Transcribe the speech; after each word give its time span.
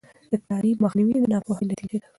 د 0.31 0.33
تعلیم 0.47 0.77
مخنیوی 0.83 1.13
د 1.21 1.25
ناپوهۍ 1.33 1.65
نتیجه 1.71 1.97
ده. 2.01 2.07